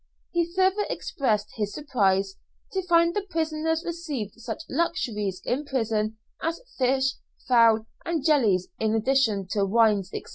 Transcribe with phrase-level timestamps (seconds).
[0.31, 2.33] He further expressed his surprise
[2.71, 8.95] to find the prisoners received such luxuries in prison as fish, fowl, and jellies, in
[8.95, 10.23] addition to wines, &c!